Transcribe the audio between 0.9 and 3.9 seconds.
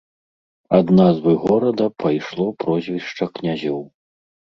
назвы горада пайшло прозвішча князёў.